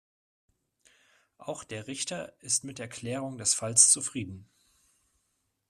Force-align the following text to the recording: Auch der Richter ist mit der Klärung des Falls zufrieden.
Auch 1.37 1.63
der 1.63 1.85
Richter 1.85 2.33
ist 2.41 2.63
mit 2.63 2.79
der 2.79 2.87
Klärung 2.87 3.37
des 3.37 3.53
Falls 3.53 3.91
zufrieden. 3.91 4.49